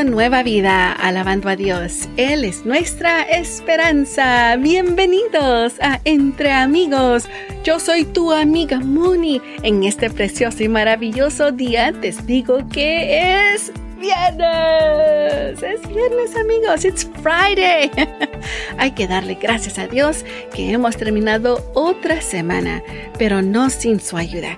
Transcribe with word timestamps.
Nueva 0.00 0.42
Vida, 0.42 0.90
alabando 0.90 1.50
a 1.50 1.54
Dios. 1.54 2.08
Él 2.16 2.46
es 2.46 2.64
nuestra 2.64 3.22
esperanza. 3.22 4.56
Bienvenidos 4.56 5.74
a 5.82 6.00
Entre 6.04 6.50
Amigos. 6.50 7.28
Yo 7.62 7.78
soy 7.78 8.04
tu 8.04 8.32
amiga 8.32 8.80
Moni. 8.80 9.42
En 9.62 9.84
este 9.84 10.08
precioso 10.08 10.64
y 10.64 10.68
maravilloso 10.68 11.52
día 11.52 11.92
te 11.92 12.10
digo 12.24 12.66
que 12.70 13.52
es 13.52 13.70
viernes. 13.98 15.62
Es 15.62 15.86
viernes, 15.86 16.36
amigos. 16.36 16.86
It's 16.86 17.08
Friday. 17.22 17.90
Hay 18.78 18.92
que 18.92 19.06
darle 19.06 19.34
gracias 19.34 19.78
a 19.78 19.86
Dios 19.88 20.24
que 20.54 20.72
hemos 20.72 20.96
terminado 20.96 21.70
otra 21.74 22.22
semana, 22.22 22.82
pero 23.18 23.42
no 23.42 23.68
sin 23.68 24.00
su 24.00 24.16
ayuda. 24.16 24.56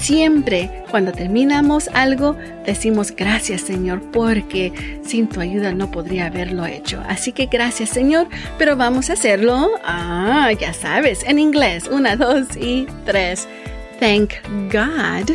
Siempre 0.00 0.70
cuando 0.90 1.12
terminamos 1.12 1.88
algo, 1.92 2.36
decimos 2.64 3.14
gracias 3.14 3.62
Señor, 3.62 4.00
porque 4.12 5.00
sin 5.04 5.28
tu 5.28 5.40
ayuda 5.40 5.72
no 5.72 5.90
podría 5.90 6.26
haberlo 6.26 6.66
hecho. 6.66 7.02
Así 7.08 7.32
que 7.32 7.46
gracias 7.46 7.90
Señor, 7.90 8.28
pero 8.58 8.76
vamos 8.76 9.10
a 9.10 9.14
hacerlo, 9.14 9.72
ah, 9.84 10.50
ya 10.58 10.72
sabes, 10.72 11.24
en 11.24 11.38
inglés. 11.38 11.88
Una, 11.88 12.16
dos 12.16 12.56
y 12.56 12.86
tres. 13.04 13.48
Thank 14.00 14.34
God 14.72 15.30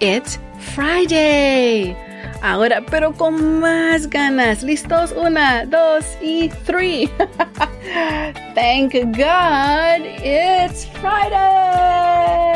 it's 0.00 0.38
Friday. 0.74 1.96
Ahora, 2.40 2.82
pero 2.88 3.12
con 3.12 3.60
más 3.60 4.08
ganas. 4.08 4.62
¿Listos? 4.62 5.12
Una, 5.12 5.64
dos 5.64 6.04
y 6.22 6.48
tres. 6.64 7.10
Thank 8.54 8.94
God 9.16 10.04
it's 10.22 10.86
Friday. 11.00 12.47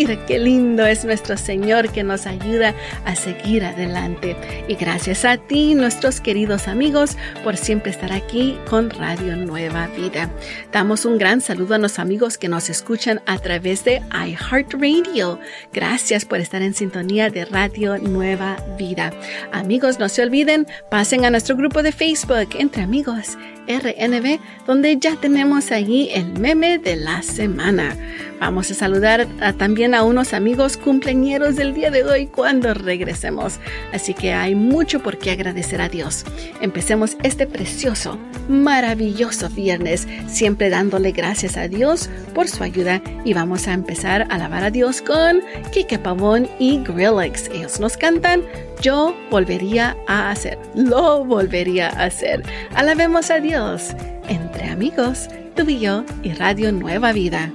Qué 0.00 0.38
lindo 0.38 0.86
es 0.86 1.04
nuestro 1.04 1.36
Señor 1.36 1.92
que 1.92 2.02
nos 2.02 2.26
ayuda 2.26 2.74
a 3.04 3.14
seguir 3.14 3.64
adelante. 3.64 4.34
Y 4.66 4.74
gracias 4.74 5.26
a 5.26 5.36
ti, 5.36 5.74
nuestros 5.74 6.22
queridos 6.22 6.68
amigos, 6.68 7.18
por 7.44 7.58
siempre 7.58 7.90
estar 7.90 8.10
aquí 8.10 8.56
con 8.68 8.88
Radio 8.88 9.36
Nueva 9.36 9.88
Vida. 9.88 10.30
Damos 10.72 11.04
un 11.04 11.18
gran 11.18 11.42
saludo 11.42 11.74
a 11.74 11.78
los 11.78 11.98
amigos 11.98 12.38
que 12.38 12.48
nos 12.48 12.70
escuchan 12.70 13.20
a 13.26 13.38
través 13.38 13.84
de 13.84 14.00
iHeartRadio. 14.10 15.38
Gracias 15.70 16.24
por 16.24 16.40
estar 16.40 16.62
en 16.62 16.72
sintonía 16.72 17.28
de 17.28 17.44
Radio 17.44 17.98
Nueva 17.98 18.56
Vida. 18.78 19.12
Amigos, 19.52 19.98
no 19.98 20.08
se 20.08 20.22
olviden, 20.22 20.66
pasen 20.90 21.26
a 21.26 21.30
nuestro 21.30 21.56
grupo 21.56 21.82
de 21.82 21.92
Facebook 21.92 22.48
entre 22.58 22.82
amigos 22.82 23.36
RNB, 23.68 24.40
donde 24.66 24.96
ya 24.96 25.16
tenemos 25.16 25.70
allí 25.70 26.08
el 26.12 26.32
meme 26.38 26.78
de 26.78 26.96
la 26.96 27.22
semana. 27.22 27.94
Vamos 28.40 28.70
a 28.70 28.74
saludar 28.74 29.26
también 29.58 29.94
a 29.94 30.02
unos 30.02 30.32
amigos 30.32 30.78
cumpleañeros 30.78 31.56
del 31.56 31.74
día 31.74 31.90
de 31.90 32.04
hoy 32.04 32.26
cuando 32.26 32.72
regresemos. 32.72 33.60
Así 33.92 34.14
que 34.14 34.32
hay 34.32 34.54
mucho 34.54 35.00
por 35.00 35.18
qué 35.18 35.32
agradecer 35.32 35.82
a 35.82 35.90
Dios. 35.90 36.24
Empecemos 36.62 37.18
este 37.22 37.46
precioso, 37.46 38.18
maravilloso 38.48 39.50
viernes, 39.50 40.08
siempre 40.26 40.70
dándole 40.70 41.12
gracias 41.12 41.58
a 41.58 41.68
Dios 41.68 42.08
por 42.34 42.48
su 42.48 42.64
ayuda. 42.64 43.02
Y 43.26 43.34
vamos 43.34 43.68
a 43.68 43.74
empezar 43.74 44.22
a 44.22 44.34
alabar 44.34 44.64
a 44.64 44.70
Dios 44.70 45.02
con 45.02 45.42
Kike 45.70 45.98
Pavón 45.98 46.48
y 46.58 46.82
Grillex. 46.82 47.50
Ellos 47.50 47.78
nos 47.78 47.98
cantan 47.98 48.42
Yo 48.80 49.14
volvería 49.30 49.94
a 50.06 50.30
hacer. 50.30 50.58
Lo 50.74 51.26
volvería 51.26 51.88
a 51.88 52.04
hacer. 52.04 52.42
Alabemos 52.74 53.30
a 53.30 53.38
Dios 53.38 53.94
entre 54.28 54.64
amigos, 54.70 55.28
tú 55.54 55.68
y 55.68 55.80
yo 55.80 56.04
y 56.22 56.32
Radio 56.32 56.72
Nueva 56.72 57.12
Vida. 57.12 57.52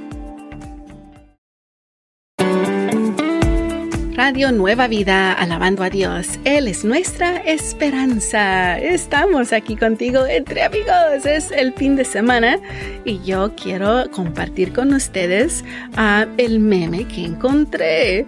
Radio 4.26 4.52
Nueva 4.52 4.88
Vida, 4.88 5.34
alabando 5.34 5.84
a 5.84 5.92
Dios. 5.92 6.40
Él 6.46 6.68
es 6.68 6.84
nuestra 6.84 7.38
esperanza. 7.38 8.80
Estamos 8.80 9.54
aquí 9.54 9.76
contigo 9.76 10.26
entre 10.26 10.64
amigos. 10.64 11.28
Es 11.28 11.52
el 11.52 11.74
fin 11.74 11.96
de 11.96 12.06
semana 12.06 12.60
y 13.04 13.22
yo 13.22 13.54
quiero 13.56 14.10
compartir 14.10 14.74
con 14.74 14.96
ustedes 14.96 15.64
uh, 15.96 16.28
el 16.38 16.60
meme 16.60 17.08
que 17.08 17.24
encontré. 17.24 18.26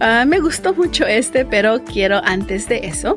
Uh, 0.00 0.24
me 0.24 0.38
gustó 0.38 0.72
mucho 0.72 1.04
este, 1.04 1.44
pero 1.44 1.82
quiero 1.82 2.20
antes 2.24 2.68
de 2.68 2.86
eso 2.86 3.16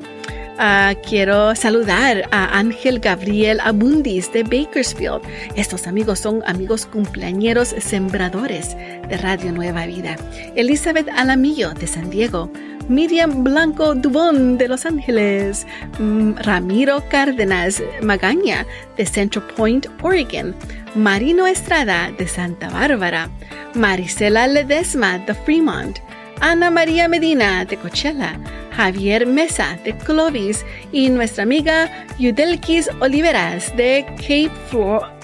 Uh, 0.54 0.94
quiero 1.02 1.56
saludar 1.56 2.30
a 2.32 2.60
Ángel 2.60 3.00
Gabriel 3.00 3.60
Abundis 3.62 4.32
de 4.32 4.44
Bakersfield. 4.44 5.22
Estos 5.56 5.88
amigos 5.88 6.20
son 6.20 6.44
amigos 6.46 6.86
cumpleañeros 6.86 7.70
sembradores 7.80 8.78
de 9.10 9.18
Radio 9.18 9.52
Nueva 9.52 9.88
Vida. 9.88 10.16
Elizabeth 10.56 11.10
Alamillo 11.10 11.74
de 11.74 11.88
San 11.88 12.12
Diego. 12.12 12.52
Miriam 12.88 13.44
Blanco 13.44 13.96
Dubón 13.96 14.58
de 14.58 14.68
Los 14.68 14.86
Ángeles, 14.86 15.66
mm, 16.00 16.34
Ramiro 16.36 17.02
Cárdenas 17.10 17.82
Magaña 18.02 18.66
de 18.98 19.06
Central 19.06 19.48
Point, 19.56 19.88
Oregon, 20.02 20.54
Marino 20.94 21.48
Estrada 21.48 22.12
de 22.12 22.28
Santa 22.28 22.70
Bárbara, 22.70 23.30
Marisela 23.74 24.48
Ledesma 24.48 25.18
de 25.20 25.34
Fremont, 25.34 25.98
Ana 26.40 26.70
María 26.70 27.08
Medina 27.08 27.66
de 27.66 27.78
Coachella, 27.78 28.40
Javier 28.76 29.26
Mesa 29.26 29.78
de 29.84 29.96
Clovis 29.98 30.66
y 30.92 31.10
nuestra 31.10 31.44
amiga 31.44 31.90
Yudelkis 32.20 32.90
Oliveras 33.00 33.76
de 33.76 34.06
Cape, 34.18 34.52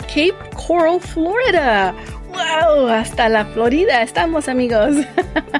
Cape 0.07 0.35
Coral, 0.55 0.99
Florida. 0.99 1.93
¡Wow! 2.39 2.87
Hasta 2.87 3.27
la 3.27 3.45
Florida 3.45 4.01
estamos 4.01 4.47
amigos. 4.47 4.95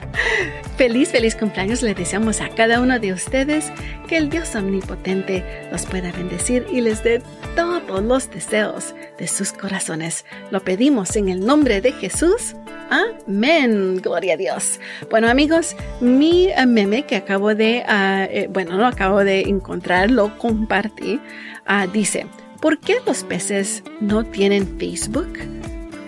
feliz, 0.78 1.10
feliz 1.10 1.36
cumpleaños 1.36 1.82
le 1.82 1.94
deseamos 1.94 2.40
a 2.40 2.50
cada 2.50 2.80
uno 2.80 3.00
de 3.00 3.12
ustedes 3.12 3.70
que 4.08 4.16
el 4.16 4.30
Dios 4.30 4.56
omnipotente 4.56 5.44
los 5.72 5.86
pueda 5.86 6.12
bendecir 6.12 6.66
y 6.72 6.80
les 6.80 7.04
dé 7.04 7.22
todos 7.56 8.02
los 8.02 8.32
deseos 8.32 8.96
de 9.18 9.28
sus 9.28 9.52
corazones. 9.52 10.26
Lo 10.52 10.62
pedimos 10.62 11.18
en 11.18 11.28
el 11.28 11.46
nombre 11.46 11.82
de 11.82 11.92
Jesús. 11.92 12.56
Amén. 12.90 13.98
Gloria 13.98 14.36
a 14.36 14.38
Dios. 14.38 14.80
Bueno 15.10 15.28
amigos, 15.28 15.76
mi 16.00 16.48
eh, 16.48 16.66
meme 16.66 17.04
que 17.04 17.18
acabo 17.18 17.56
de, 17.56 17.84
eh, 17.88 18.48
bueno, 18.52 18.78
no 18.78 18.88
acabo 18.88 19.26
de 19.26 19.42
encontrar, 19.42 20.10
lo 20.10 20.38
compartí, 20.38 21.20
ah, 21.66 21.88
dice, 21.88 22.26
¿por 22.62 22.80
qué 22.80 22.98
los 23.06 23.26
peces 23.26 23.84
no 24.00 24.24
tienen 24.24 24.80
Facebook? 24.80 25.38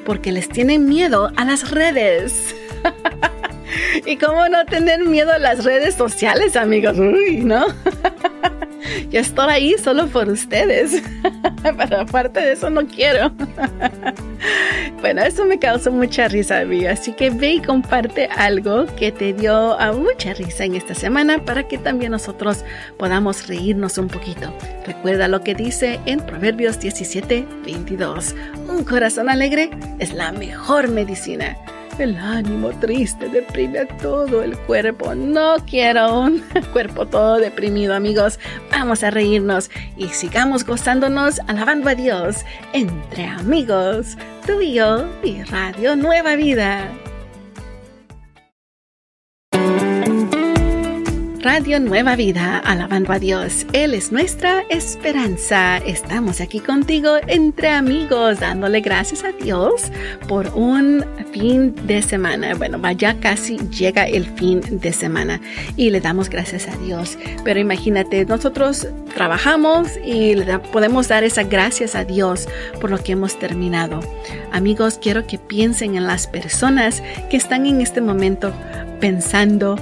Porque 0.05 0.31
les 0.31 0.49
tienen 0.49 0.87
miedo 0.87 1.31
a 1.35 1.45
las 1.45 1.71
redes. 1.71 2.55
¿Y 4.05 4.17
cómo 4.17 4.47
no 4.49 4.65
tener 4.65 5.05
miedo 5.05 5.31
a 5.31 5.39
las 5.39 5.63
redes 5.63 5.95
sociales, 5.95 6.55
amigos? 6.55 6.97
Uy, 6.97 7.37
¿no? 7.37 7.65
Yo 9.09 9.19
estoy 9.19 9.49
ahí 9.49 9.75
solo 9.77 10.07
por 10.07 10.29
ustedes. 10.29 11.01
Pero 11.63 12.01
aparte 12.01 12.39
de 12.39 12.53
eso 12.53 12.69
no 12.69 12.85
quiero. 12.87 13.31
bueno, 15.01 15.21
eso 15.21 15.45
me 15.45 15.59
causó 15.59 15.91
mucha 15.91 16.27
risa 16.27 16.59
a 16.59 16.65
mí. 16.65 16.85
Así 16.85 17.13
que 17.13 17.29
ve 17.29 17.53
y 17.53 17.61
comparte 17.61 18.27
algo 18.35 18.85
que 18.95 19.11
te 19.11 19.33
dio 19.33 19.79
a 19.79 19.91
mucha 19.91 20.33
risa 20.33 20.65
en 20.65 20.75
esta 20.75 20.95
semana 20.95 21.43
para 21.43 21.67
que 21.67 21.77
también 21.77 22.11
nosotros 22.11 22.63
podamos 22.97 23.47
reírnos 23.47 23.97
un 23.97 24.07
poquito. 24.07 24.53
Recuerda 24.85 25.27
lo 25.27 25.41
que 25.41 25.55
dice 25.55 25.99
en 26.05 26.19
Proverbios 26.19 26.79
17, 26.79 27.45
22. 27.65 28.35
Un 28.67 28.83
corazón 28.83 29.29
alegre 29.29 29.69
es 29.99 30.13
la 30.13 30.31
mejor 30.31 30.87
medicina. 30.89 31.57
El 31.99 32.17
ánimo 32.17 32.69
triste 32.79 33.29
deprime 33.29 33.85
todo 34.01 34.43
el 34.43 34.57
cuerpo. 34.57 35.13
No 35.13 35.57
quiero 35.69 36.21
un 36.21 36.43
cuerpo 36.73 37.05
todo 37.05 37.37
deprimido, 37.37 37.93
amigos. 37.93 38.39
Vamos 38.71 39.03
a 39.03 39.11
reírnos 39.11 39.69
y 39.97 40.07
sigamos 40.09 40.65
gozándonos 40.65 41.39
alabando 41.47 41.89
a 41.89 41.95
Dios 41.95 42.45
entre 42.73 43.25
amigos, 43.25 44.17
tú 44.45 44.61
y 44.61 44.73
yo 44.73 45.05
y 45.23 45.43
Radio 45.43 45.95
Nueva 45.95 46.35
Vida. 46.35 46.89
Radio 51.41 51.79
Nueva 51.79 52.15
Vida, 52.15 52.59
alabando 52.59 53.11
a 53.13 53.17
Dios. 53.17 53.65
Él 53.73 53.95
es 53.95 54.11
nuestra 54.11 54.61
esperanza. 54.69 55.77
Estamos 55.77 56.39
aquí 56.39 56.59
contigo 56.59 57.15
entre 57.25 57.69
amigos, 57.69 58.39
dándole 58.39 58.81
gracias 58.81 59.23
a 59.23 59.31
Dios 59.31 59.91
por 60.27 60.49
un 60.49 61.03
fin 61.31 61.73
de 61.87 62.03
semana. 62.03 62.53
Bueno, 62.53 62.77
vaya 62.77 63.19
casi 63.19 63.57
llega 63.57 64.05
el 64.05 64.25
fin 64.25 64.61
de 64.69 64.93
semana 64.93 65.41
y 65.75 65.89
le 65.89 65.99
damos 65.99 66.29
gracias 66.29 66.67
a 66.67 66.77
Dios. 66.77 67.17
Pero 67.43 67.59
imagínate, 67.59 68.23
nosotros 68.25 68.87
trabajamos 69.15 69.89
y 70.05 70.35
podemos 70.71 71.07
dar 71.07 71.23
esas 71.23 71.49
gracias 71.49 71.95
a 71.95 72.05
Dios 72.05 72.47
por 72.79 72.91
lo 72.91 72.99
que 72.99 73.13
hemos 73.13 73.39
terminado. 73.39 73.99
Amigos, 74.51 74.99
quiero 75.01 75.25
que 75.25 75.39
piensen 75.39 75.95
en 75.95 76.05
las 76.05 76.27
personas 76.27 77.01
que 77.31 77.37
están 77.37 77.65
en 77.65 77.81
este 77.81 77.99
momento 77.99 78.53
pensando 78.99 79.75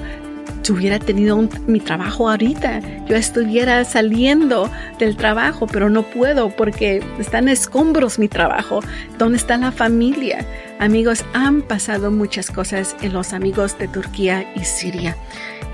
yo 0.70 0.76
hubiera 0.76 1.00
tenido 1.00 1.36
mi 1.66 1.80
trabajo 1.80 2.30
ahorita, 2.30 2.80
yo 3.06 3.16
estuviera 3.16 3.84
saliendo 3.84 4.70
del 5.00 5.16
trabajo, 5.16 5.66
pero 5.66 5.90
no 5.90 6.02
puedo 6.02 6.50
porque 6.50 7.02
están 7.18 7.48
escombros 7.48 8.20
mi 8.20 8.28
trabajo. 8.28 8.80
¿Dónde 9.18 9.38
está 9.38 9.56
la 9.56 9.72
familia? 9.72 10.46
Amigos, 10.78 11.24
han 11.32 11.62
pasado 11.62 12.12
muchas 12.12 12.50
cosas 12.50 12.94
en 13.02 13.12
los 13.12 13.32
amigos 13.32 13.76
de 13.78 13.88
Turquía 13.88 14.50
y 14.54 14.64
Siria. 14.64 15.16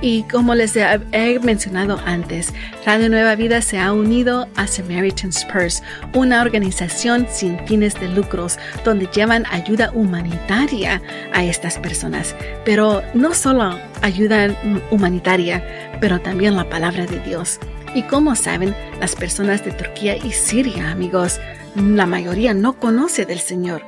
Y 0.02 0.24
como 0.24 0.54
les 0.54 0.76
he 0.76 1.40
mencionado 1.40 1.98
antes, 2.04 2.52
Radio 2.84 3.08
Nueva 3.08 3.34
Vida 3.34 3.62
se 3.62 3.78
ha 3.78 3.92
unido 3.92 4.46
a 4.56 4.66
Samaritan's 4.66 5.44
Purse, 5.46 5.82
una 6.14 6.42
organización 6.42 7.26
sin 7.30 7.58
fines 7.66 7.98
de 7.98 8.08
lucros 8.08 8.58
donde 8.84 9.08
llevan 9.14 9.46
ayuda 9.50 9.90
humanitaria 9.94 11.00
a 11.32 11.44
estas 11.44 11.78
personas. 11.78 12.34
Pero 12.64 13.02
no 13.14 13.32
solo 13.32 13.78
ayuda 14.06 14.56
humanitaria, 14.90 15.62
pero 16.00 16.20
también 16.20 16.56
la 16.56 16.68
palabra 16.68 17.06
de 17.06 17.20
Dios. 17.20 17.58
Y 17.94 18.02
como 18.02 18.34
saben, 18.36 18.74
las 19.00 19.14
personas 19.14 19.64
de 19.64 19.72
Turquía 19.72 20.16
y 20.16 20.32
Siria, 20.32 20.90
amigos, 20.90 21.40
la 21.74 22.06
mayoría 22.06 22.54
no 22.54 22.78
conoce 22.78 23.26
del 23.26 23.40
Señor. 23.40 23.82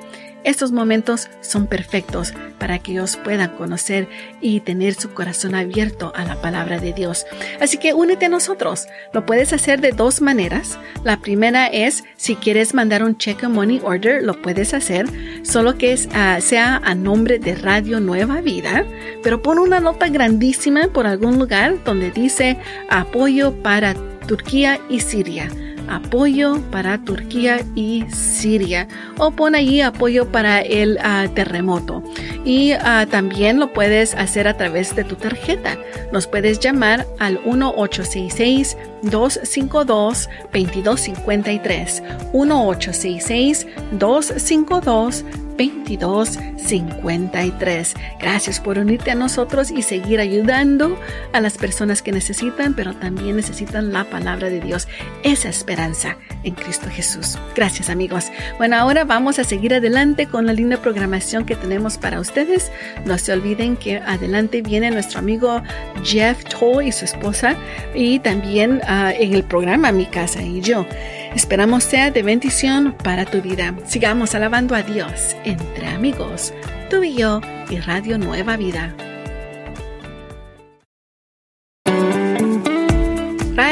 Estos 0.48 0.72
momentos 0.72 1.28
son 1.42 1.66
perfectos 1.66 2.32
para 2.58 2.78
que 2.78 2.92
ellos 2.92 3.18
puedan 3.22 3.54
conocer 3.58 4.08
y 4.40 4.60
tener 4.60 4.94
su 4.94 5.10
corazón 5.10 5.54
abierto 5.54 6.10
a 6.16 6.24
la 6.24 6.40
palabra 6.40 6.80
de 6.80 6.94
Dios. 6.94 7.26
Así 7.60 7.76
que 7.76 7.92
únete 7.92 8.24
a 8.24 8.28
nosotros. 8.30 8.86
Lo 9.12 9.26
puedes 9.26 9.52
hacer 9.52 9.82
de 9.82 9.92
dos 9.92 10.22
maneras. 10.22 10.78
La 11.04 11.20
primera 11.20 11.66
es 11.66 12.02
si 12.16 12.34
quieres 12.34 12.72
mandar 12.72 13.02
un 13.02 13.18
check 13.18 13.42
money 13.46 13.82
order, 13.84 14.22
lo 14.22 14.40
puedes 14.40 14.72
hacer, 14.72 15.06
solo 15.42 15.76
que 15.76 15.94
ah, 16.14 16.38
sea 16.40 16.80
a 16.82 16.94
nombre 16.94 17.38
de 17.38 17.54
Radio 17.54 18.00
Nueva 18.00 18.40
Vida, 18.40 18.86
pero 19.22 19.42
pon 19.42 19.58
una 19.58 19.80
nota 19.80 20.08
grandísima 20.08 20.88
por 20.88 21.06
algún 21.06 21.38
lugar 21.38 21.84
donde 21.84 22.10
dice 22.10 22.56
apoyo 22.88 23.52
para 23.62 23.92
Turquía 24.26 24.80
y 24.88 25.00
Siria 25.00 25.50
apoyo 25.88 26.61
para 26.70 26.99
Turquía 26.99 27.61
y 27.75 28.05
Siria 28.11 28.88
o 29.19 29.31
pon 29.31 29.55
allí 29.55 29.81
apoyo 29.81 30.31
para 30.31 30.61
el 30.61 30.99
ah, 31.02 31.26
terremoto. 31.35 32.02
Y 32.44 32.73
ah, 32.73 33.06
también 33.11 33.58
lo 33.58 33.73
puedes 33.73 34.14
hacer 34.14 34.49
a 34.49 34.56
través 34.56 34.94
de 34.94 35.05
tu 35.05 35.17
tarjeta. 35.17 35.76
Nos 36.12 36.26
puedes 36.26 36.61
llamar 36.61 37.06
al 37.19 37.40
1866 37.44 38.76
252 39.02 40.29
2253 40.52 42.02
1866 42.32 43.67
252 43.93 45.25
2253. 45.58 47.94
Gracias 48.20 48.60
por 48.60 48.78
unirte 48.78 49.10
a 49.10 49.16
nosotros 49.16 49.70
y 49.70 49.82
seguir 49.82 50.20
ayudando 50.20 50.99
a 51.32 51.40
las 51.40 51.58
personas 51.58 52.00
que 52.00 52.12
necesitan, 52.12 52.75
pero 52.75 52.94
también 52.94 53.37
necesitan 53.37 53.93
la 53.93 54.05
palabra 54.05 54.49
de 54.49 54.60
Dios, 54.60 54.88
esa 55.25 55.49
esperanza 55.49 56.16
en 56.44 56.55
Cristo 56.55 56.87
Jesús. 56.90 57.37
Gracias 57.56 57.90
amigos. 57.90 58.26
Bueno, 58.58 58.76
ahora 58.76 59.05
vamos 59.05 59.38
a 59.38 59.44
seguir 59.44 59.75
adelante 59.75 60.26
con 60.26 60.46
la 60.46 60.52
linda 60.52 60.81
programación 60.81 61.44
que 61.44 61.56
tenemos 61.56 61.99
para 61.99 62.20
ustedes. 62.20 62.70
No 63.05 63.19
se 63.19 63.32
olviden 63.32 63.76
que 63.76 63.99
adelante 63.99 64.62
viene 64.62 64.93
nuestro 64.93 65.19
amigo 65.19 65.62
Jeff 66.05 66.44
Toll 66.44 66.84
y 66.84 66.93
su 66.93 67.05
esposa 67.05 67.56
y 67.94 68.20
también 68.20 68.81
ah, 68.87 69.12
en 69.12 69.34
el 69.34 69.43
programa 69.43 69.90
Mi 69.93 70.06
Casa 70.06 70.43
y 70.43 70.60
yo. 70.60 70.87
Esperamos 71.34 71.84
sea 71.84 72.10
de 72.10 72.22
bendición 72.22 72.94
para 73.04 73.25
tu 73.25 73.40
vida. 73.42 73.75
Sigamos 73.86 74.34
alabando 74.34 74.75
a 74.75 74.82
Dios 74.82 75.36
entre 75.44 75.86
amigos, 75.86 76.52
tú 76.90 77.02
y 77.02 77.14
yo 77.14 77.40
y 77.70 77.78
Radio 77.78 78.19
Nueva 78.19 78.56
Vida. 78.56 78.94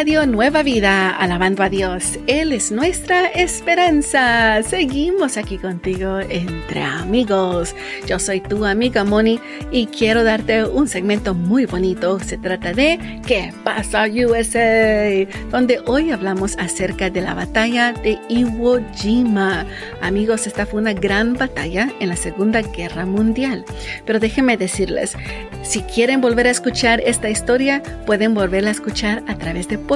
Radio 0.07 0.25
Nueva 0.25 0.63
Vida, 0.63 1.11
alabando 1.11 1.65
a 1.65 1.69
Dios. 1.69 2.21
Él 2.29 2.53
es 2.53 2.71
nuestra 2.71 3.27
esperanza. 3.27 4.63
Seguimos 4.63 5.37
aquí 5.37 5.59
contigo 5.59 6.21
entre 6.21 6.81
amigos. 6.81 7.75
Yo 8.07 8.21
soy 8.21 8.41
tu 8.41 8.65
amiga 8.65 9.03
Moni 9.03 9.41
y 9.73 9.87
quiero 9.87 10.23
darte 10.23 10.65
un 10.65 10.87
segmento 10.87 11.35
muy 11.35 11.67
bonito. 11.67 12.21
Se 12.21 12.39
trata 12.39 12.73
de 12.73 13.21
¿Qué 13.27 13.53
pasa 13.65 14.05
USA? 14.05 15.27
Donde 15.51 15.81
hoy 15.87 16.13
hablamos 16.13 16.57
acerca 16.57 17.11
de 17.11 17.23
la 17.23 17.35
batalla 17.35 17.93
de 17.93 18.17
Iwo 18.29 18.79
Jima. 18.95 19.67
Amigos, 20.03 20.47
esta 20.47 20.67
fue 20.67 20.83
una 20.83 20.93
gran 20.93 21.35
batalla 21.35 21.93
en 21.99 22.11
la 22.11 22.17
Segunda 22.17 22.63
Guerra 22.63 23.07
Mundial. 23.07 23.65
Pero 24.05 24.21
déjenme 24.21 24.57
decirles, 24.57 25.17
si 25.65 25.81
quieren 25.83 26.21
volver 26.21 26.47
a 26.47 26.51
escuchar 26.51 27.01
esta 27.01 27.29
historia, 27.29 27.83
pueden 28.07 28.35
volverla 28.35 28.69
a 28.69 28.73
escuchar 28.73 29.25
a 29.27 29.35
través 29.35 29.67
de 29.67 29.79
podcast. 29.79 29.96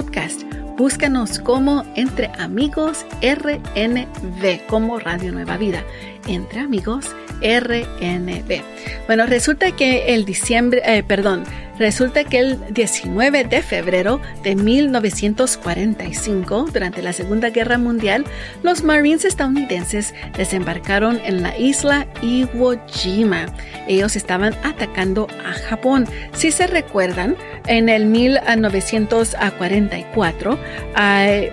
Búscanos 0.79 1.38
como 1.41 1.85
Entre 1.94 2.31
Amigos 2.38 3.05
RNV, 3.20 4.67
como 4.67 4.99
Radio 4.99 5.31
Nueva 5.31 5.58
Vida. 5.58 5.85
Entre 6.26 6.61
Amigos 6.61 7.14
RNB. 7.43 8.62
Bueno, 9.06 9.26
resulta 9.26 9.76
que 9.76 10.14
el 10.14 10.25
diciembre, 10.25 10.81
eh, 10.87 11.02
perdón, 11.02 11.44
resulta 11.80 12.22
que 12.24 12.38
el 12.38 12.72
19 12.72 13.42
de 13.44 13.62
febrero 13.62 14.20
de 14.44 14.54
1945, 14.54 16.66
durante 16.72 17.02
la 17.02 17.14
Segunda 17.14 17.50
Guerra 17.50 17.78
Mundial, 17.78 18.24
los 18.62 18.84
Marines 18.84 19.24
estadounidenses 19.24 20.14
desembarcaron 20.36 21.20
en 21.24 21.42
la 21.42 21.58
isla 21.58 22.06
Iwo 22.22 22.76
Jima. 22.86 23.46
Ellos 23.88 24.14
estaban 24.14 24.54
atacando 24.62 25.26
a 25.44 25.54
Japón. 25.54 26.06
Si 26.32 26.52
se 26.52 26.66
recuerdan, 26.66 27.34
en 27.66 27.88
el 27.88 28.04
1944, 28.06 30.58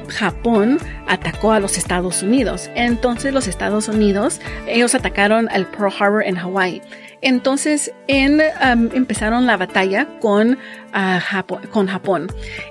Japón 0.09 0.79
atacó 1.07 1.53
a 1.53 1.59
los 1.59 1.77
Estados 1.77 2.21
Unidos. 2.21 2.69
Entonces 2.75 3.33
los 3.33 3.47
Estados 3.47 3.87
Unidos, 3.87 4.41
ellos 4.67 4.93
atacaron 4.93 5.47
al 5.51 5.65
Pearl 5.67 5.93
Harbor 5.97 6.23
en 6.23 6.37
Hawaii. 6.37 6.81
Entonces 7.21 7.93
en, 8.07 8.39
um, 8.39 8.89
empezaron 8.93 9.47
la 9.47 9.57
batalla 9.57 10.07
con, 10.19 10.57
Japón, 10.93 11.61
con 11.71 11.87
Japón. 11.87 12.27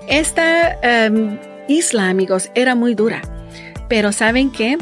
Esta 0.09 0.79
um, 1.11 1.39
isla, 1.69 2.09
amigos, 2.09 2.51
era 2.55 2.75
muy 2.75 2.95
dura. 2.95 3.23
Pero 3.89 4.13
¿saben 4.13 4.51
que 4.51 4.79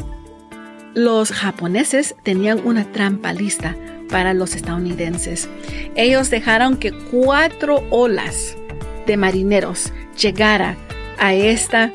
Los 0.93 1.31
japoneses 1.31 2.15
tenían 2.23 2.65
una 2.65 2.89
trampa 2.91 3.33
lista 3.33 3.75
para 4.09 4.33
los 4.33 4.55
estadounidenses. 4.55 5.49
Ellos 5.95 6.29
dejaron 6.29 6.77
que 6.77 6.91
cuatro 7.11 7.83
olas 7.89 8.55
de 9.05 9.17
marineros 9.17 9.91
llegara 10.17 10.77
a 11.17 11.33
esta 11.33 11.91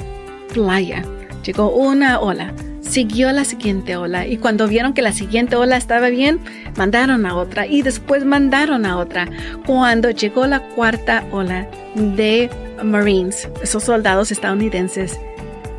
playa. 0.53 1.03
Llegó 1.45 1.71
una 1.71 2.21
ola, 2.21 2.53
siguió 2.81 3.33
la 3.33 3.45
siguiente 3.45 3.97
ola 3.97 4.27
y 4.27 4.37
cuando 4.37 4.67
vieron 4.67 4.93
que 4.93 5.03
la 5.03 5.13
siguiente 5.13 5.57
ola 5.57 5.77
estaba 5.77 6.09
bien, 6.09 6.41
mandaron 6.77 7.27
a 7.27 7.37
otra 7.37 7.67
y 7.67 7.83
después 7.83 8.25
mandaron 8.25 8.87
a 8.87 8.97
otra. 8.99 9.29
Cuando 9.67 10.11
llegó 10.11 10.47
la 10.47 10.61
cuarta 10.61 11.25
ola 11.31 11.69
de 11.95 12.51
Marines, 12.83 13.49
esos 13.63 13.85
soldados 13.85 14.31
estadounidenses, 14.33 15.19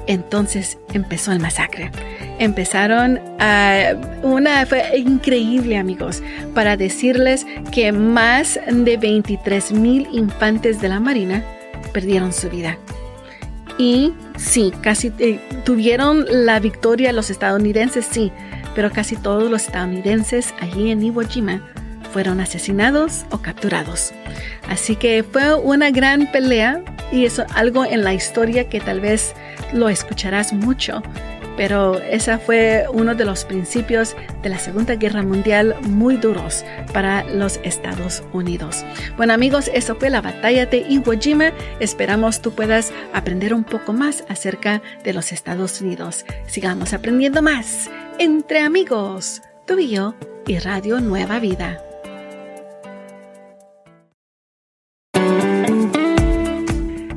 entonces 0.07 0.77
empezó 0.93 1.31
el 1.31 1.39
masacre. 1.39 1.91
Empezaron 2.39 3.19
a 3.39 3.93
una 4.23 4.65
fue 4.65 4.97
increíble, 4.97 5.77
amigos, 5.77 6.23
para 6.53 6.75
decirles 6.75 7.45
que 7.71 7.91
más 7.91 8.59
de 8.71 8.97
23 8.97 9.73
mil 9.73 10.07
infantes 10.11 10.81
de 10.81 10.89
la 10.89 10.99
Marina 10.99 11.43
perdieron 11.93 12.33
su 12.33 12.49
vida. 12.49 12.77
Y 13.81 14.13
sí, 14.37 14.71
casi 14.83 15.11
eh, 15.17 15.39
tuvieron 15.65 16.23
la 16.29 16.59
victoria 16.59 17.11
los 17.11 17.31
estadounidenses, 17.31 18.05
sí, 18.05 18.31
pero 18.75 18.91
casi 18.91 19.15
todos 19.15 19.49
los 19.49 19.63
estadounidenses 19.63 20.53
allí 20.59 20.91
en 20.91 21.01
Iwo 21.01 21.23
Jima 21.23 21.67
fueron 22.13 22.39
asesinados 22.41 23.25
o 23.31 23.39
capturados. 23.39 24.13
Así 24.69 24.95
que 24.95 25.23
fue 25.23 25.55
una 25.55 25.89
gran 25.89 26.31
pelea 26.31 26.83
y 27.11 27.25
eso 27.25 27.43
algo 27.55 27.83
en 27.83 28.03
la 28.03 28.13
historia 28.13 28.69
que 28.69 28.79
tal 28.79 29.01
vez 29.01 29.33
lo 29.73 29.89
escucharás 29.89 30.53
mucho 30.53 31.01
pero 31.61 32.01
esa 32.01 32.39
fue 32.39 32.85
uno 32.91 33.13
de 33.13 33.23
los 33.23 33.45
principios 33.45 34.15
de 34.41 34.49
la 34.49 34.57
Segunda 34.57 34.95
Guerra 34.95 35.21
Mundial 35.21 35.75
muy 35.81 36.17
duros 36.17 36.65
para 36.91 37.23
los 37.35 37.59
Estados 37.63 38.23
Unidos. 38.33 38.83
Bueno 39.15 39.33
amigos, 39.33 39.69
eso 39.71 39.95
fue 39.95 40.09
la 40.09 40.21
batalla 40.21 40.65
de 40.65 40.83
Iwo 40.89 41.13
Jima. 41.19 41.51
Esperamos 41.79 42.41
tú 42.41 42.51
puedas 42.55 42.91
aprender 43.13 43.53
un 43.53 43.63
poco 43.63 43.93
más 43.93 44.23
acerca 44.27 44.81
de 45.03 45.13
los 45.13 45.31
Estados 45.31 45.79
Unidos. 45.81 46.25
Sigamos 46.47 46.93
aprendiendo 46.93 47.43
más 47.43 47.91
entre 48.17 48.61
amigos, 48.61 49.43
tú 49.67 49.77
y 49.77 49.91
yo 49.91 50.15
y 50.47 50.57
Radio 50.57 50.99
Nueva 50.99 51.39
Vida. 51.39 51.90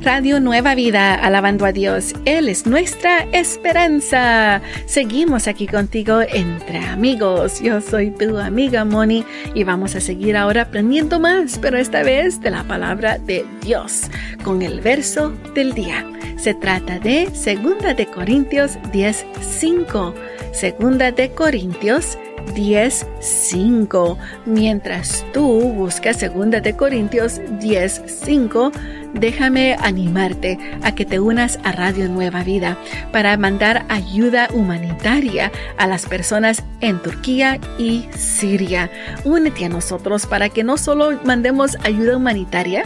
Radio 0.05 0.39
Nueva 0.39 0.75
Vida, 0.75 1.15
alabando 1.15 1.65
a 1.65 1.71
Dios. 1.71 2.13
Él 2.25 2.47
es 2.47 2.67
nuestra 2.67 3.25
esperanza. 3.31 4.61
Seguimos 4.85 5.47
aquí 5.47 5.65
contigo 5.65 6.21
entre 6.21 6.77
amigos. 6.77 7.59
Yo 7.59 7.81
soy 7.81 8.11
tu 8.11 8.37
amiga 8.37 8.85
Moni 8.85 9.25
y 9.55 9.63
vamos 9.63 9.95
a 9.95 9.99
seguir 9.99 10.37
ahora 10.37 10.61
aprendiendo 10.61 11.19
más, 11.19 11.57
pero 11.57 11.79
esta 11.79 12.03
vez 12.03 12.39
de 12.39 12.51
la 12.51 12.63
palabra 12.65 13.17
de 13.17 13.47
Dios, 13.61 14.03
con 14.43 14.61
el 14.61 14.79
verso 14.79 15.33
del 15.55 15.73
día. 15.73 16.05
Se 16.37 16.53
trata 16.53 16.99
de 16.99 17.27
Segunda 17.33 17.95
de 17.95 18.05
Corintios 18.05 18.77
10:5. 18.93 20.13
Segunda 20.51 21.11
de 21.11 21.31
Corintios 21.31 22.19
10:5. 22.53 24.19
Mientras 24.45 25.25
tú 25.33 25.61
buscas 25.73 26.17
Segunda 26.17 26.61
de 26.61 26.75
Corintios 26.75 27.41
10:5, 27.59 28.71
déjame 29.19 29.75
animarte 29.79 30.59
a 30.83 30.93
que 30.93 31.05
te 31.05 31.19
unas 31.19 31.59
a 31.63 31.71
Radio 31.71 32.07
Nueva 32.09 32.43
Vida 32.43 32.77
para 33.11 33.35
mandar 33.37 33.85
ayuda 33.89 34.49
humanitaria 34.53 35.51
a 35.77 35.87
las 35.87 36.05
personas 36.05 36.63
en 36.85 37.01
Turquía 37.01 37.59
y 37.79 38.07
Siria. 38.15 38.91
Únete 39.23 39.65
a 39.65 39.69
nosotros 39.69 40.25
para 40.27 40.49
que 40.49 40.63
no 40.63 40.77
solo 40.77 41.19
mandemos 41.23 41.75
ayuda 41.83 42.15
humanitaria, 42.15 42.83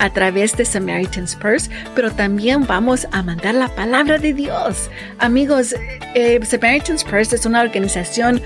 a 0.00 0.10
través 0.10 0.56
de 0.56 0.64
Samaritan's 0.64 1.36
Purse, 1.36 1.70
pero 1.94 2.10
también 2.10 2.66
vamos 2.66 3.06
a 3.12 3.22
mandar 3.22 3.54
la 3.54 3.68
palabra 3.68 4.18
de 4.18 4.32
Dios. 4.32 4.90
Amigos, 5.18 5.74
eh, 6.14 6.40
Samaritan's 6.42 7.04
Purse 7.04 7.36
es 7.36 7.46
una 7.46 7.60
organización 7.60 8.40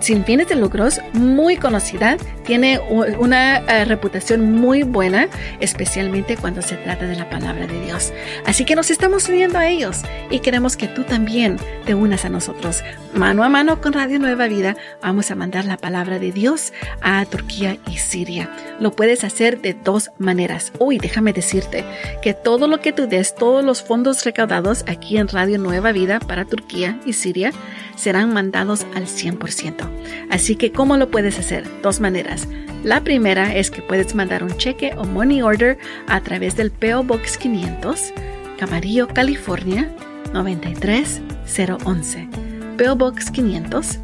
sin 0.00 0.24
fines 0.24 0.48
de 0.48 0.56
lucros 0.56 1.00
muy 1.12 1.56
conocida, 1.56 2.16
tiene 2.44 2.80
una 2.80 3.58
eh, 3.58 3.84
reputación 3.84 4.52
muy 4.52 4.82
buena, 4.82 5.28
especialmente 5.60 6.36
cuando 6.38 6.62
se 6.62 6.76
trata 6.76 7.06
de 7.06 7.16
la 7.16 7.28
palabra 7.28 7.66
de 7.66 7.80
Dios. 7.84 8.12
Así 8.46 8.64
que 8.64 8.74
nos 8.74 8.90
estamos 8.90 9.28
uniendo 9.28 9.58
a 9.58 9.68
ellos 9.68 10.00
y 10.30 10.40
queremos 10.40 10.76
que 10.76 10.88
tú 10.88 11.04
también 11.04 11.58
te 11.84 11.94
unas 11.94 12.24
a 12.24 12.30
nosotros. 12.30 12.82
Mano 13.14 13.44
a 13.44 13.50
mano 13.50 13.80
con 13.82 13.92
Radio 13.92 14.11
Nueva 14.18 14.48
Vida 14.48 14.76
vamos 15.02 15.30
a 15.30 15.34
mandar 15.34 15.64
la 15.64 15.76
palabra 15.76 16.18
de 16.18 16.32
Dios 16.32 16.72
a 17.00 17.24
Turquía 17.26 17.78
y 17.90 17.98
Siria. 17.98 18.50
Lo 18.80 18.92
puedes 18.92 19.24
hacer 19.24 19.60
de 19.60 19.74
dos 19.74 20.10
maneras 20.18 20.52
Uy, 20.78 20.98
déjame 20.98 21.32
decirte 21.32 21.84
que 22.22 22.34
todo 22.34 22.66
lo 22.66 22.80
que 22.80 22.92
tú 22.92 23.06
des, 23.06 23.34
todos 23.34 23.64
los 23.64 23.82
fondos 23.82 24.24
recaudados 24.24 24.84
aquí 24.86 25.16
en 25.16 25.28
Radio 25.28 25.58
Nueva 25.58 25.92
Vida 25.92 26.20
para 26.20 26.44
Turquía 26.44 26.98
y 27.06 27.12
Siria 27.12 27.52
serán 27.96 28.32
mandados 28.32 28.86
al 28.94 29.06
100%. 29.06 29.88
Así 30.30 30.56
que, 30.56 30.72
¿cómo 30.72 30.96
lo 30.96 31.10
puedes 31.10 31.38
hacer? 31.38 31.64
Dos 31.82 32.00
maneras. 32.00 32.48
La 32.84 33.02
primera 33.02 33.54
es 33.54 33.70
que 33.70 33.82
puedes 33.82 34.14
mandar 34.14 34.42
un 34.42 34.56
cheque 34.56 34.92
o 34.96 35.04
money 35.04 35.42
order 35.42 35.78
a 36.08 36.20
través 36.20 36.56
del 36.56 36.70
PO 36.70 37.04
Box 37.04 37.38
500, 37.38 38.12
Camarillo, 38.58 39.08
California 39.08 39.88
93011. 40.32 42.51
PO 42.76 42.96
Box 42.96 43.30
500, 43.30 43.98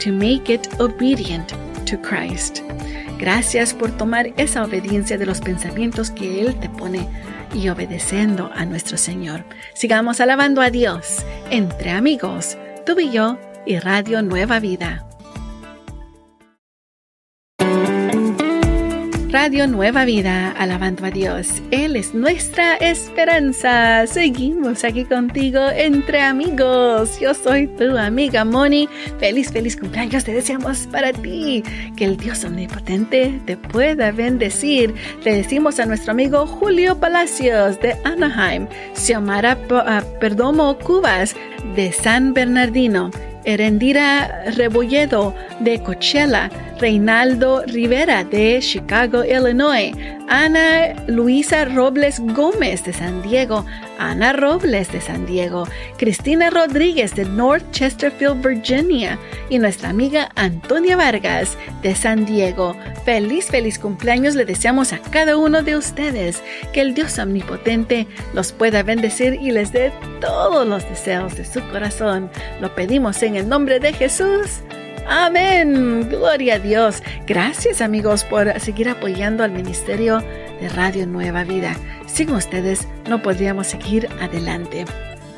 to 0.00 0.10
make 0.10 0.50
it 0.50 0.66
obedient 0.80 1.54
to 1.86 1.96
Christ. 1.96 2.64
Gracias 3.18 3.74
por 3.74 3.90
tomar 3.90 4.32
esa 4.36 4.64
obediencia 4.64 5.18
de 5.18 5.26
los 5.26 5.40
pensamientos 5.40 6.10
que 6.10 6.40
Él 6.40 6.54
te 6.60 6.68
pone 6.68 7.08
y 7.52 7.68
obedeciendo 7.68 8.50
a 8.54 8.64
nuestro 8.64 8.96
Señor. 8.96 9.44
Sigamos 9.74 10.20
alabando 10.20 10.62
a 10.62 10.70
Dios 10.70 11.24
entre 11.50 11.90
amigos, 11.90 12.56
tú 12.86 13.00
y 13.00 13.10
yo 13.10 13.38
y 13.66 13.78
Radio 13.80 14.22
Nueva 14.22 14.60
Vida. 14.60 15.07
Radio 19.30 19.66
Nueva 19.66 20.06
Vida, 20.06 20.52
alabando 20.52 21.04
a 21.04 21.10
Dios. 21.10 21.62
Él 21.70 21.96
es 21.96 22.14
nuestra 22.14 22.76
esperanza. 22.76 24.06
Seguimos 24.06 24.84
aquí 24.84 25.04
contigo 25.04 25.60
entre 25.68 26.22
amigos. 26.22 27.20
Yo 27.20 27.34
soy 27.34 27.66
tu 27.66 27.98
amiga 27.98 28.46
Moni. 28.46 28.88
Feliz, 29.18 29.52
feliz 29.52 29.76
cumpleaños 29.76 30.24
te 30.24 30.32
deseamos 30.32 30.86
para 30.86 31.12
ti. 31.12 31.62
Que 31.94 32.06
el 32.06 32.16
Dios 32.16 32.42
omnipotente 32.44 33.38
te 33.44 33.58
pueda 33.58 34.12
bendecir. 34.12 34.94
Le 35.22 35.34
decimos 35.34 35.78
a 35.78 35.84
nuestro 35.84 36.12
amigo 36.12 36.46
Julio 36.46 36.98
Palacios 36.98 37.78
de 37.80 37.96
Anaheim, 38.04 38.66
Xiomara 38.94 39.58
ah, 39.70 40.02
Perdomo 40.20 40.78
Cubas 40.78 41.36
de 41.76 41.92
San 41.92 42.32
Bernardino, 42.32 43.10
Erendira 43.44 44.44
Rebolledo 44.56 45.34
de 45.60 45.82
Coachella, 45.82 46.50
Reinaldo 46.80 47.62
Rivera 47.66 48.24
de 48.24 48.60
Chicago, 48.60 49.24
Illinois, 49.24 49.92
Ana 50.28 50.94
Luisa 51.06 51.64
Robles 51.64 52.20
Gómez 52.20 52.84
de 52.84 52.92
San 52.92 53.22
Diego, 53.22 53.64
Ana 53.98 54.32
Robles 54.32 54.92
de 54.92 55.00
San 55.00 55.26
Diego, 55.26 55.66
Cristina 55.96 56.50
Rodríguez 56.50 57.14
de 57.14 57.24
North 57.24 57.64
Chesterfield, 57.72 58.46
Virginia 58.46 59.18
y 59.48 59.58
nuestra 59.58 59.88
amiga 59.88 60.28
Antonia 60.36 60.96
Vargas 60.96 61.56
de 61.82 61.94
San 61.94 62.26
Diego. 62.26 62.76
Feliz, 63.04 63.46
feliz 63.46 63.78
cumpleaños 63.78 64.34
le 64.34 64.44
deseamos 64.44 64.92
a 64.92 64.98
cada 64.98 65.36
uno 65.36 65.62
de 65.62 65.76
ustedes. 65.76 66.42
Que 66.72 66.80
el 66.80 66.94
Dios 66.94 67.18
omnipotente 67.18 68.06
los 68.34 68.52
pueda 68.52 68.82
bendecir 68.82 69.34
y 69.40 69.50
les 69.50 69.72
dé 69.72 69.92
todos 70.20 70.66
los 70.66 70.88
deseos 70.88 71.36
de 71.36 71.44
su 71.44 71.60
corazón. 71.70 72.30
Lo 72.60 72.74
pedimos 72.74 73.22
en 73.22 73.36
el 73.36 73.48
nombre 73.48 73.80
de 73.80 73.92
Jesús. 73.92 74.62
Amén. 75.08 76.06
Gloria 76.10 76.56
a 76.56 76.58
Dios. 76.58 77.02
Gracias 77.26 77.80
amigos 77.80 78.24
por 78.24 78.60
seguir 78.60 78.90
apoyando 78.90 79.42
al 79.42 79.52
Ministerio 79.52 80.20
de 80.60 80.68
Radio 80.68 81.06
Nueva 81.06 81.44
Vida. 81.44 81.74
Sin 82.06 82.30
ustedes 82.30 82.86
no 83.08 83.22
podríamos 83.22 83.68
seguir 83.68 84.06
adelante. 84.20 84.84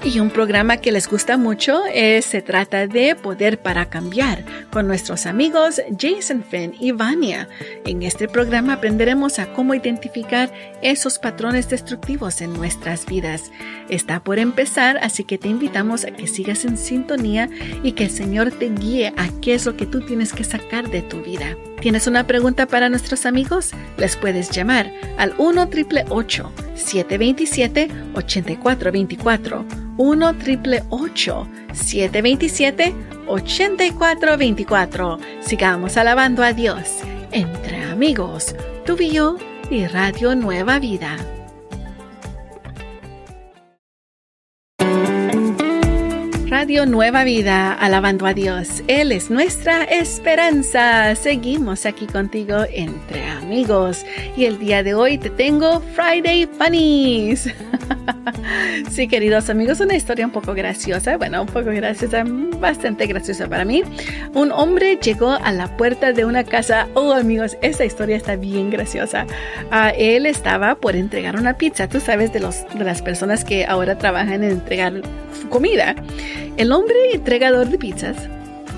Y 0.02 0.18
un 0.18 0.30
programa 0.30 0.78
que 0.78 0.92
les 0.92 1.08
gusta 1.08 1.36
mucho 1.36 1.82
es, 1.92 2.24
se 2.24 2.40
trata 2.40 2.86
de 2.86 3.14
Poder 3.14 3.60
para 3.60 3.90
Cambiar 3.90 4.44
con 4.72 4.86
nuestros 4.86 5.26
amigos 5.26 5.80
Jason 5.98 6.42
Finn 6.42 6.74
y 6.80 6.92
Vania. 6.92 7.48
En 7.84 8.02
este 8.02 8.26
programa 8.26 8.74
aprenderemos 8.74 9.38
a 9.38 9.52
cómo 9.52 9.74
identificar 9.74 10.50
esos 10.80 11.18
patrones 11.18 11.68
destructivos 11.68 12.40
en 12.40 12.54
nuestras 12.54 13.04
vidas. 13.04 13.52
Está 13.90 14.20
por 14.20 14.38
empezar, 14.38 14.98
así 15.02 15.24
que 15.24 15.36
te 15.36 15.48
invitamos 15.48 16.06
a 16.06 16.12
que 16.12 16.26
sigas 16.26 16.64
en 16.64 16.78
sintonía 16.78 17.50
y 17.82 17.92
que 17.92 18.04
el 18.04 18.10
Señor 18.10 18.52
te 18.52 18.70
guíe 18.70 19.12
a 19.18 19.28
qué 19.42 19.52
es 19.52 19.66
lo 19.66 19.76
que 19.76 19.84
tú 19.84 20.00
tienes 20.00 20.32
que 20.32 20.44
sacar 20.44 20.88
de 20.88 21.02
tu 21.02 21.20
vida. 21.20 21.56
¿Tienes 21.80 22.06
una 22.06 22.26
pregunta 22.26 22.66
para 22.66 22.90
nuestros 22.90 23.24
amigos? 23.24 23.70
Les 23.96 24.16
puedes 24.16 24.50
llamar 24.50 24.92
al 25.16 25.34
1 25.38 25.68
727 26.74 27.88
8424 28.14 29.64
1 29.96 30.34
727 31.72 32.94
8424 33.26 35.18
Sigamos 35.40 35.96
alabando 35.96 36.42
a 36.42 36.52
Dios 36.52 36.98
entre 37.32 37.82
amigos, 37.84 38.54
tú 38.84 38.96
y 39.00 39.12
yo 39.12 39.36
y 39.70 39.86
Radio 39.86 40.34
Nueva 40.34 40.78
Vida. 40.80 41.16
Radio 46.60 46.84
Nueva 46.84 47.24
Vida, 47.24 47.72
alabando 47.72 48.26
a 48.26 48.34
Dios. 48.34 48.82
Él 48.86 49.12
es 49.12 49.30
nuestra 49.30 49.84
esperanza. 49.84 51.14
Seguimos 51.14 51.86
aquí 51.86 52.06
contigo 52.06 52.66
entre 52.70 53.24
amigos. 53.24 54.04
Y 54.36 54.44
el 54.44 54.58
día 54.58 54.82
de 54.82 54.92
hoy 54.92 55.16
te 55.16 55.30
tengo 55.30 55.80
Friday 55.94 56.46
Funnies. 56.58 57.48
sí, 58.90 59.08
queridos 59.08 59.48
amigos, 59.48 59.80
una 59.80 59.96
historia 59.96 60.26
un 60.26 60.32
poco 60.32 60.52
graciosa. 60.52 61.16
Bueno, 61.16 61.40
un 61.40 61.48
poco 61.48 61.70
graciosa, 61.70 62.24
bastante 62.26 63.06
graciosa 63.06 63.48
para 63.48 63.64
mí. 63.64 63.82
Un 64.34 64.52
hombre 64.52 64.98
llegó 65.02 65.30
a 65.30 65.52
la 65.52 65.74
puerta 65.78 66.12
de 66.12 66.26
una 66.26 66.44
casa. 66.44 66.88
Oh, 66.92 67.14
amigos, 67.14 67.56
esta 67.62 67.86
historia 67.86 68.16
está 68.16 68.36
bien 68.36 68.68
graciosa. 68.68 69.24
Uh, 69.72 69.94
él 69.96 70.26
estaba 70.26 70.74
por 70.74 70.94
entregar 70.94 71.36
una 71.36 71.54
pizza. 71.54 71.88
Tú 71.88 72.00
sabes 72.00 72.34
de, 72.34 72.40
los, 72.40 72.68
de 72.74 72.84
las 72.84 73.00
personas 73.00 73.46
que 73.46 73.64
ahora 73.64 73.96
trabajan 73.96 74.44
en 74.44 74.50
entregar 74.50 75.00
comida. 75.48 75.94
El 76.60 76.72
hombre 76.72 76.94
entregador 77.14 77.68
de 77.68 77.78
pizzas 77.78 78.18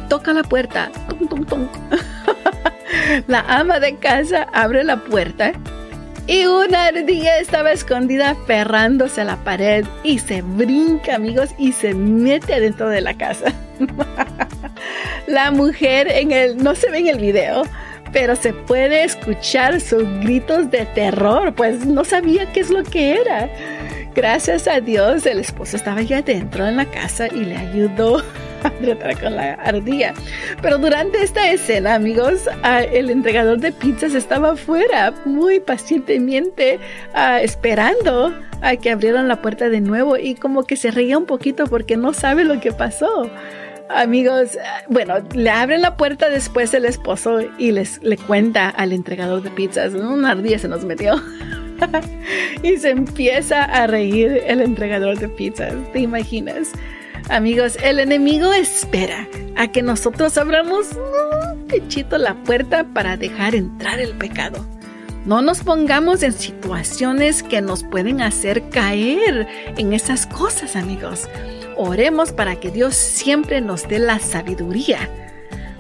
toca 0.09 0.33
la 0.33 0.45
puerta. 0.45 0.93
la 3.27 3.41
ama 3.49 3.81
de 3.81 3.97
casa 3.97 4.47
abre 4.53 4.85
la 4.85 4.99
puerta 4.99 5.53
y 6.29 6.47
una 6.47 6.85
ardilla 6.85 7.39
estaba 7.39 7.73
escondida 7.73 8.31
aferrándose 8.31 9.23
a 9.23 9.25
la 9.25 9.37
pared 9.43 9.85
y 10.05 10.21
se 10.21 10.43
brinca, 10.43 11.17
amigos, 11.17 11.51
y 11.59 11.73
se 11.73 11.93
mete 11.93 12.55
adentro 12.55 12.89
de 12.89 13.01
la 13.01 13.15
casa. 13.15 13.53
la 15.27 15.51
mujer 15.51 16.07
en 16.07 16.31
el 16.31 16.59
no 16.59 16.77
se 16.77 16.89
ve 16.89 16.99
en 16.99 17.09
el 17.09 17.19
video, 17.19 17.65
pero 18.12 18.37
se 18.37 18.53
puede 18.53 19.03
escuchar 19.03 19.81
sus 19.81 20.05
gritos 20.21 20.71
de 20.71 20.87
terror, 20.87 21.53
pues 21.53 21.85
no 21.85 22.05
sabía 22.05 22.47
qué 22.53 22.61
es 22.61 22.71
lo 22.71 22.85
que 22.85 23.21
era. 23.21 23.51
Gracias 24.14 24.69
a 24.69 24.81
Dios, 24.81 25.25
el 25.25 25.38
esposo 25.38 25.76
estaba 25.76 26.02
ya 26.02 26.21
dentro 26.21 26.66
en 26.66 26.76
la 26.76 26.85
casa 26.85 27.28
y 27.28 27.45
le 27.45 27.57
ayudó 27.57 28.23
a 28.62 28.71
tratar 28.71 29.19
con 29.19 29.37
la 29.37 29.54
ardilla. 29.54 30.12
Pero 30.61 30.76
durante 30.76 31.23
esta 31.23 31.50
escena, 31.50 31.95
amigos, 31.95 32.42
el 32.92 33.09
entregador 33.09 33.59
de 33.59 33.73
pizzas 33.73 34.14
estaba 34.14 34.52
afuera, 34.52 35.14
muy 35.25 35.61
pacientemente 35.61 36.78
esperando 37.40 38.35
a 38.61 38.76
que 38.76 38.90
abrieran 38.90 39.28
la 39.28 39.40
puerta 39.40 39.71
de 39.71 39.81
nuevo 39.81 40.19
y 40.19 40.35
como 40.35 40.64
que 40.64 40.76
se 40.76 40.90
reía 40.90 41.16
un 41.16 41.26
poquito 41.26 41.66
porque 41.66 41.97
no 41.97 42.12
sabe 42.12 42.45
lo 42.45 42.61
que 42.61 42.71
pasó. 42.71 43.31
Amigos, 43.88 44.59
bueno, 44.88 45.14
le 45.35 45.50
abren 45.50 45.81
la 45.81 45.97
puerta 45.97 46.28
después 46.28 46.75
el 46.75 46.85
esposo 46.85 47.40
y 47.57 47.73
les 47.73 48.02
le 48.02 48.19
cuenta 48.19 48.69
al 48.69 48.92
entregador 48.92 49.42
de 49.42 49.50
pizzas, 49.50 49.95
una 49.95 50.33
ardilla 50.33 50.59
se 50.59 50.69
nos 50.69 50.85
metió. 50.85 51.14
y 52.62 52.77
se 52.77 52.91
empieza 52.91 53.65
a 53.65 53.87
reír 53.87 54.43
el 54.47 54.61
entregador 54.61 55.19
de 55.19 55.29
pizzas. 55.29 55.75
¿Te 55.93 56.01
imaginas? 56.01 56.73
Amigos, 57.29 57.79
el 57.83 57.99
enemigo 57.99 58.53
espera 58.53 59.29
a 59.57 59.69
que 59.69 59.83
nosotros 59.83 60.37
abramos 60.37 60.89
un 60.93 61.67
pechito 61.67 62.19
la 62.19 62.35
puerta 62.35 62.85
para 62.85 63.17
dejar 63.17 63.55
entrar 63.55 64.01
el 64.01 64.12
pecado. 64.12 64.67
No 65.25 65.41
nos 65.41 65.61
pongamos 65.62 66.23
en 66.25 66.33
situaciones 66.33 67.45
que 67.45 67.61
nos 67.61 67.85
pueden 67.85 68.21
hacer 68.21 68.69
caer 68.71 69.47
en 69.77 69.93
esas 69.93 70.27
cosas, 70.27 70.75
amigos. 70.75 71.29
Oremos 71.77 72.33
para 72.33 72.57
que 72.57 72.71
Dios 72.71 72.97
siempre 72.97 73.61
nos 73.61 73.87
dé 73.89 74.01
la 74.01 74.19
sabiduría 74.19 75.09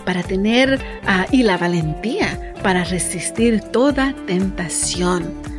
para 0.04 0.22
tener 0.22 0.80
uh, 1.04 1.24
y 1.30 1.42
la 1.42 1.58
valentía 1.58 2.54
para 2.62 2.84
resistir 2.84 3.60
toda 3.60 4.14
tentación. 4.26 5.51